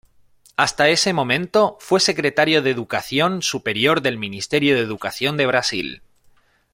Hasta 0.57 0.89
ese 0.89 1.13
momento, 1.13 1.77
fue 1.79 1.99
Secretario 1.99 2.63
de 2.63 2.71
Educación 2.71 3.43
Superior 3.43 4.01
del 4.01 4.17
Ministerio 4.17 4.73
de 4.73 4.81
Educación 4.81 5.37
de 5.37 5.45
Brasil. 5.45 6.01